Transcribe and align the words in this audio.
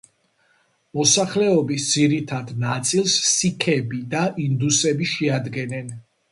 მოსახლეობის 0.99 1.85
ძირითად 1.91 2.51
ნაწილს 2.65 3.19
სიქები 3.35 4.03
და 4.17 4.27
ინდუსები 4.49 5.15
შეადგენენ. 5.15 5.97